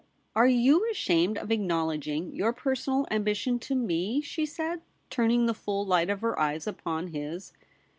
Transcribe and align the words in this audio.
'Are 0.35 0.47
you 0.47 0.89
ashamed 0.89 1.37
of 1.37 1.51
acknowledging 1.51 2.33
your 2.35 2.53
personal 2.53 3.05
ambition 3.11 3.59
to 3.59 3.75
me?' 3.75 4.19
she 4.21 4.47
said, 4.47 4.81
turning 5.11 5.45
the 5.45 5.53
full 5.53 5.85
light 5.85 6.09
of 6.09 6.21
her 6.21 6.39
eyes 6.39 6.65
upon 6.65 7.09
his. 7.09 7.53